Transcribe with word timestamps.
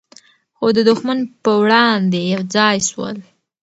خو 0.57 0.67
د 0.77 0.79
دښمن 0.89 1.17
په 1.43 1.51
وړاندې 1.63 2.19
یو 2.33 2.41
ځای 2.55 2.77
سول. 2.89 3.17